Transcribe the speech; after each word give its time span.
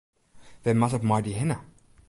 Wêr 0.63 0.77
moat 0.79 0.97
it 0.97 1.05
mei 1.07 1.21
dy 1.25 1.33
hinne? 1.37 1.57